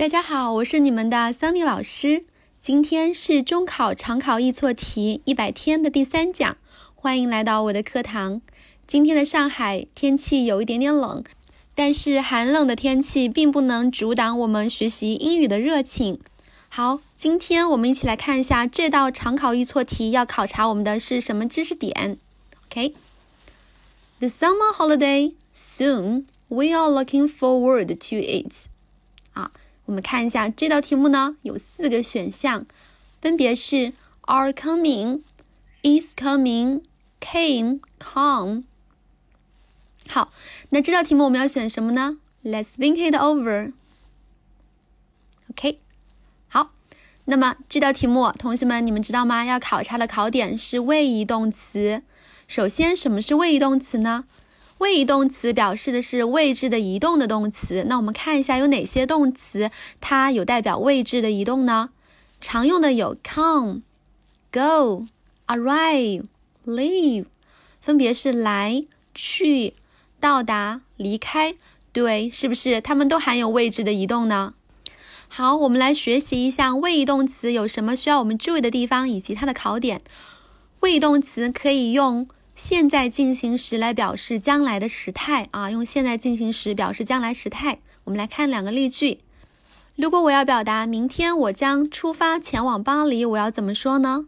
[0.00, 2.24] 大家好，我是你们的 Sunny 老师。
[2.58, 6.56] 今天是中考常考易错题一百天的第三讲，
[6.94, 8.40] 欢迎来到我的课堂。
[8.86, 11.22] 今天的上海天气有一点点冷，
[11.74, 16.18] 但是寒冷的天气并不能阻挡我们学习英语的热情。
[16.70, 22.16] 好，今天我们一起来看一下这道常考易错题要考察我们的是什么知识点。
[22.70, 26.24] OK，The summer holiday soon.
[26.48, 28.64] We are looking forward to it.
[29.34, 29.50] 啊。
[29.90, 32.64] 我们看一下这道题目呢，有四个选项，
[33.20, 35.22] 分别是 are coming,
[35.82, 36.82] is coming,
[37.20, 38.62] came, come。
[40.06, 40.32] 好，
[40.68, 43.72] 那这道题目我们要选什么呢？Let's think it over。
[45.50, 45.80] OK，
[46.46, 46.70] 好，
[47.24, 49.44] 那么这道题目，同学们你们知道吗？
[49.44, 52.02] 要考察的考点是位移动词。
[52.46, 54.24] 首先，什么是位移动词呢？
[54.80, 57.84] 位移动词表示的是位置的移动的动词。
[57.86, 61.90] 那我们看一下有哪些动词它有代表位置的移动呢？
[62.40, 63.82] 常用的有 come、
[64.50, 65.04] go、
[65.46, 66.24] arrive、
[66.64, 67.26] leave，
[67.82, 69.74] 分别是来、去、
[70.18, 71.54] 到达、离开。
[71.92, 74.54] 对，是不是它们都含有位置的移动呢？
[75.28, 80.00] 好，我们来学习一下位移动词有什么需要我们注意的地方以及它的考点。
[80.80, 82.26] 位移动词可以用。
[82.62, 87.78] 现在进行时来表示将来的时态啊，用现在进行时表示将来时态。
[88.04, 89.20] 我们来看两个例句。
[89.96, 94.26] 如果我要表达明天我将出发前往巴黎，我要怎么说呢？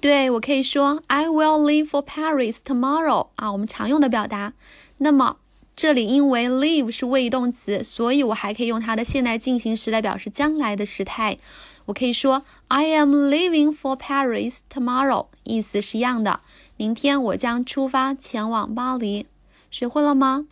[0.00, 4.54] 对我可以说 I will leave for Paris tomorrow 啊，我们常用的表达。
[4.98, 5.36] 那么
[5.76, 11.38] 这里因为 leave 是谓语动词，所以我还可以用它的现在进行时来表示将来的时态。
[11.86, 16.40] 我可以说 I am leaving for Paris tomorrow，意思是一样的。
[16.76, 19.26] 明天我将出发前往巴黎，
[19.70, 20.46] 学会了吗？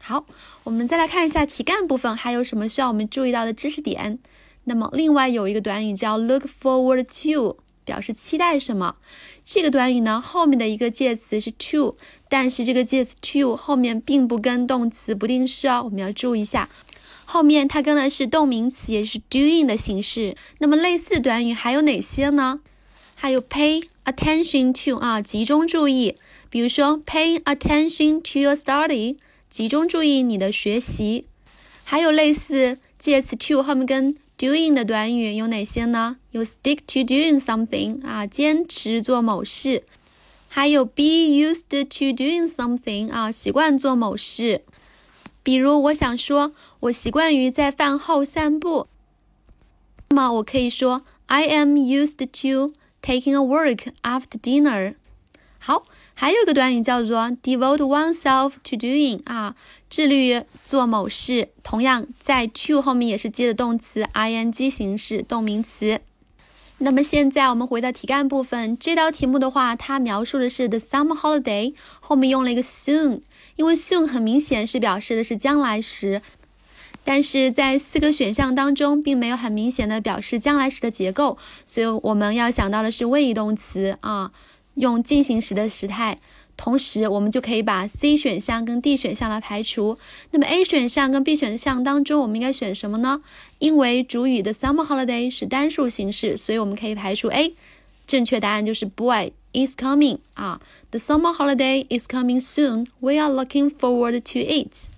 [0.00, 0.24] 好，
[0.64, 4.18] 我们再来看一下题干部分，还有什么需要我们注意到的知识点？
[4.64, 8.96] 那么，另外有一个短语叫 look forward to，表示期待什么？
[9.44, 11.96] 这个短语呢，后面的一个介词是 to，
[12.28, 16.68] 但是这个介词 to 后面并不跟动词不定式哦，我们要注意一下，
[17.30, 20.34] 后面它跟的是动名词，也是 doing 的形式。
[20.60, 22.60] 那么类似短语还有哪些呢？
[23.14, 23.84] 还有 pay。
[24.06, 26.16] Attention to 啊，集中注意。
[26.48, 29.16] 比如说，pay attention to your study，
[29.50, 31.26] 集中注意你的学习。
[31.84, 36.16] 还有类似介词 to 后面跟 doing 的短语有哪些呢？
[36.30, 39.82] 有 stick to doing something 啊，坚持做某事。
[40.48, 44.62] 还有 be used to doing something 啊，习惯做某事。
[45.48, 48.86] 比如我想说，我习惯于在饭后散步。
[50.10, 52.74] 那么我可以说，I am used to。
[53.00, 54.96] Taking a work after dinner，
[55.58, 59.56] 好，还有一个短语叫做 devote oneself to doing 啊，
[59.88, 61.48] 致力于做某事。
[61.62, 66.02] 同样，在 to 后面也是接的动词 ing 形式，动名词。
[66.80, 73.20] 那么现在我们回到题干部分，这道题目的话，它描述的是 the summer holiday，后面用了一个 soon，
[73.56, 76.22] 因为 soon 很明显是表示的是将来时。
[77.02, 81.36] 但是在四个选项当中，并没有很明显的表示将来时的结构，
[81.66, 84.30] 所以我们要想到的是谓语动词啊，
[84.74, 86.18] 用进行时的时态。
[86.58, 89.96] 同时，我们就可以把 C 选项跟 D 选项来排除。
[90.32, 93.22] 那么 A 选项跟 B 选项当中，我们应该选什么呢？
[93.60, 97.54] 因为主语的 summer holiday 是单数形式，所以我们可以排除 A。
[98.08, 100.60] 正确答案就是 Boy is coming 啊
[100.90, 102.86] ，The summer holiday is coming soon.
[102.98, 104.88] We are looking forward to it.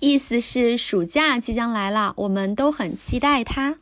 [0.00, 3.76] 意思是暑假即将来了，我们都很期待它。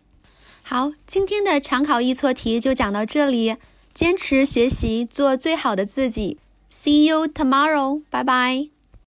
[0.62, 3.56] 好，今天的常考易错题就讲到这里，
[3.94, 6.36] 坚持学习，做最好的自己。
[6.82, 8.75] See you tomorrow，拜拜。